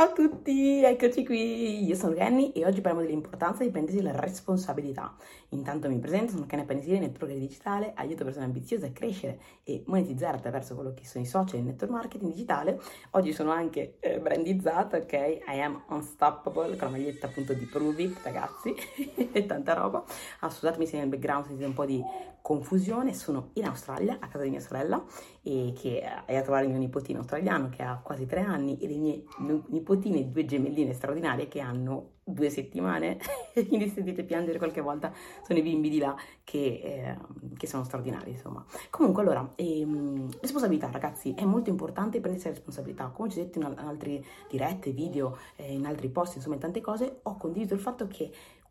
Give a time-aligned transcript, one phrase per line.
[0.00, 4.18] Ciao a tutti, eccoci qui, io sono Kenny e oggi parliamo dell'importanza di prendersi la
[4.18, 5.14] responsabilità.
[5.50, 10.38] Intanto mi presento, sono Kenny Panisini, network digitale, aiuto persone ambiziose a crescere e monetizzare
[10.38, 12.80] attraverso quello che sono i social e il network marketing digitale.
[13.10, 15.12] Oggi sono anche eh, brandizzata, ok?
[15.12, 18.74] I am unstoppable, con la maglietta appunto di Prove It, ragazzi,
[19.32, 20.02] e tanta roba.
[20.38, 22.02] Ah, scusatemi se nel background sentite un po' di
[22.40, 25.04] confusione, sono in Australia, a casa di mia sorella,
[25.42, 28.86] e che è a trovare il mio nipotino australiano che ha quasi tre anni e
[28.86, 33.18] le mie nipotine, due gemelline straordinarie che hanno due settimane,
[33.66, 35.12] quindi sentite piangere qualche volta,
[35.44, 36.14] sono i bimbi di là
[36.44, 37.16] che, eh,
[37.56, 38.64] che sono straordinari, insomma.
[38.88, 43.06] Comunque, allora, ehm, responsabilità, ragazzi, è molto importante prendersi la responsabilità.
[43.06, 46.80] Come ci ho detto in, altre dirette, video, eh, in altri post, insomma, in tante
[46.80, 48.30] cose, ho condiviso il fatto che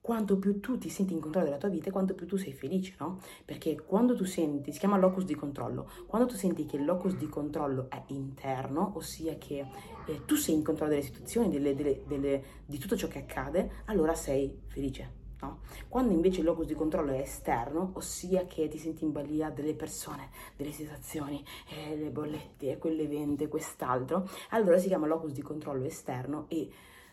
[0.09, 2.95] quanto più tu ti senti in controllo della tua vita, quanto più tu sei felice,
[2.97, 3.19] no?
[3.45, 7.15] Perché quando tu senti, si chiama locus di controllo, quando tu senti che il locus
[7.15, 9.67] di controllo è interno, ossia che
[10.07, 13.83] eh, tu sei in controllo delle situazioni, delle, delle, delle, di tutto ciò che accade,
[13.85, 15.17] allora sei felice.
[15.41, 15.59] No?
[15.87, 19.75] Quando invece il locus di controllo è esterno, ossia che ti senti in balia delle
[19.75, 26.45] persone, delle situazioni, eh, le bollette, quell'evento, quest'altro, allora si chiama locus di controllo esterno
[26.47, 26.67] e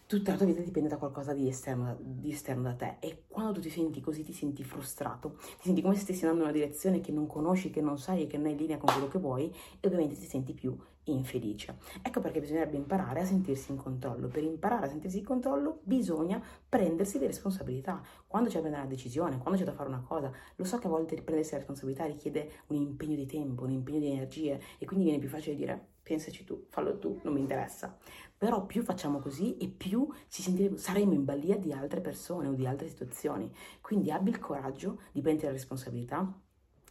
[0.07, 3.53] tutta la tua vita dipende da qualcosa di esterno, di esterno, da te e quando
[3.53, 6.59] tu ti senti così ti senti frustrato, ti senti come se stessi andando in una
[6.59, 9.09] direzione che non conosci, che non sai e che non è in linea con quello
[9.09, 11.77] che vuoi e ovviamente ti senti più infelice.
[12.03, 14.29] Ecco perché bisognerebbe imparare a sentirsi in controllo.
[14.29, 18.01] Per imparare a sentirsi in controllo bisogna prendersi le responsabilità.
[18.27, 20.87] Quando c'è da prendere una decisione, quando c'è da fare una cosa, lo so che
[20.87, 24.87] a volte prendersi la responsabilità richiede un impegno di tempo, un impegno di energie e
[24.87, 27.99] quindi viene più facile dire pensaci tu, fallo tu, non mi interessa.
[28.39, 32.53] Però più facciamo così e più ci sentiremo, saremo in balia di altre persone o
[32.53, 33.53] di altre situazioni.
[33.81, 36.33] Quindi abbi il coraggio di prendere la responsabilità,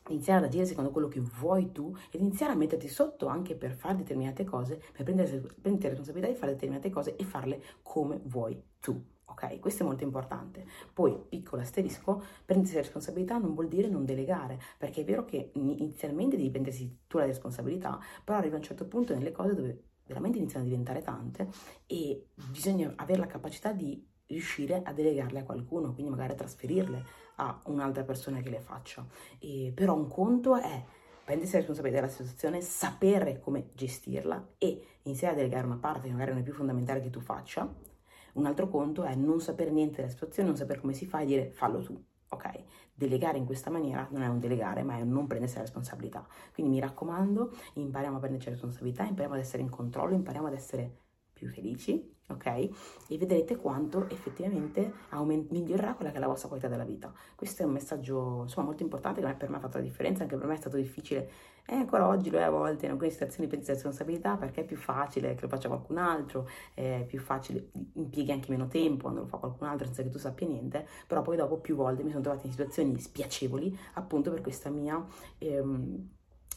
[0.09, 3.71] iniziare ad agire secondo quello che vuoi tu ed iniziare a metterti sotto anche per
[3.71, 8.61] fare determinate cose, per prendere, prendere responsabilità di fare determinate cose e farle come vuoi
[8.81, 9.01] tu.
[9.25, 10.65] Ok, questo è molto importante.
[10.93, 15.51] Poi, piccolo asterisco, prendersi la responsabilità non vuol dire non delegare, perché è vero che
[15.53, 19.83] inizialmente devi prendersi tu la responsabilità, però arriva a un certo punto nelle cose dove
[20.05, 21.49] veramente iniziano a diventare tante
[21.87, 27.03] e bisogna avere la capacità di riuscire a delegarle a qualcuno, quindi magari a trasferirle
[27.37, 29.05] a un'altra persona che le faccia.
[29.39, 30.83] E, però un conto è
[31.23, 36.13] prendersi la responsabilità della situazione, sapere come gestirla e iniziare a delegare una parte che
[36.13, 37.93] magari non è più fondamentale che tu faccia
[38.35, 41.25] un altro conto è non sapere niente della situazione, non sapere come si fa e
[41.25, 42.01] dire fallo tu.
[42.29, 42.63] Ok?
[42.93, 46.25] Delegare in questa maniera non è un delegare, ma è un non prendersi la responsabilità.
[46.53, 50.53] Quindi mi raccomando, impariamo a prenderci la responsabilità, impariamo ad essere in controllo, impariamo ad
[50.53, 51.04] essere
[51.35, 52.45] più felici, ok?
[52.45, 57.13] E vedrete quanto effettivamente aument- migliorerà quella che è la vostra qualità della vita.
[57.35, 60.37] Questo è un messaggio, insomma, molto importante che per me ha fatto la differenza, anche
[60.37, 61.29] per me è stato difficile,
[61.67, 64.77] e ancora oggi lo è a volte in alcune situazioni di responsabilità perché è più
[64.77, 69.27] facile che lo faccia qualcun altro, è più facile, impieghi anche meno tempo quando lo
[69.27, 72.21] fa qualcun altro senza che tu sappia niente, però poi dopo più volte mi sono
[72.21, 75.03] trovata in situazioni spiacevoli appunto per questa mia...
[75.39, 76.13] Ehm,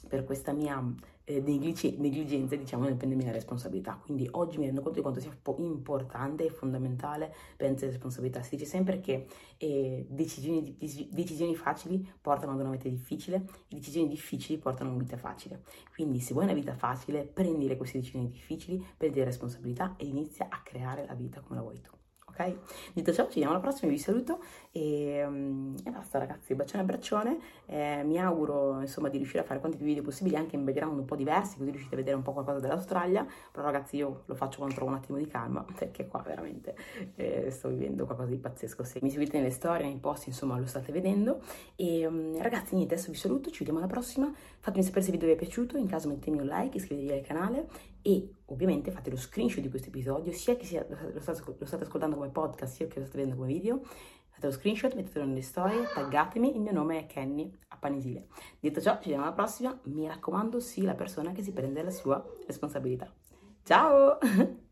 [0.06, 0.82] per questa mia
[1.24, 4.00] eh, negligenza, diciamo, nel prendermi la responsabilità.
[4.02, 8.42] Quindi oggi mi rendo conto di quanto sia importante e fondamentale prendere la responsabilità.
[8.42, 9.26] Si dice sempre che
[9.58, 10.76] eh, decisioni,
[11.10, 15.62] decisioni, facili portano ad una vita difficile e decisioni difficili portano a una vita facile.
[15.92, 20.46] Quindi se vuoi una vita facile, prendi queste decisioni difficili, prendi la responsabilità e inizia
[20.48, 21.97] a creare la vita come la vuoi tu
[22.38, 22.54] ok?
[22.94, 24.40] Detto ciò, ci vediamo alla prossima, vi saluto
[24.70, 29.44] e, um, e basta ragazzi, bacione e abbraccione, eh, mi auguro insomma di riuscire a
[29.44, 32.16] fare quanti più video possibili anche in background un po' diversi, così riuscite a vedere
[32.16, 35.64] un po' qualcosa dell'Australia, però ragazzi io lo faccio quando trovo un attimo di calma,
[35.76, 36.76] perché qua veramente
[37.16, 40.66] eh, sto vivendo qualcosa di pazzesco, se mi seguite nelle storie, nei post, insomma lo
[40.66, 41.40] state vedendo,
[41.74, 45.18] e um, ragazzi niente, adesso vi saluto, ci vediamo alla prossima, fatemi sapere se il
[45.18, 47.66] video vi è piaciuto, in caso mettetemi un like, iscrivetevi al canale
[48.02, 51.84] e ovviamente fate lo screenshot di questo episodio, sia che sia, lo, state, lo state
[51.84, 53.80] ascoltando come podcast, sia che lo state vedendo come video,
[54.30, 58.26] fate lo screenshot, mettetelo nelle storie, taggatemi, il mio nome è Kenny a Panisile.
[58.60, 61.90] Detto ciò, ci vediamo alla prossima, mi raccomando, sii la persona che si prende la
[61.90, 63.12] sua responsabilità.
[63.62, 64.18] Ciao!